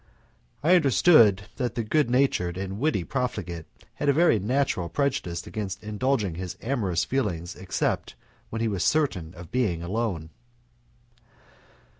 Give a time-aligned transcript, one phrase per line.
[0.63, 5.83] I understood that the good natured and witty profligate had a very natural prejudice against
[5.83, 8.15] indulging his amorous feelings except
[8.49, 10.31] when he was certain of being alone.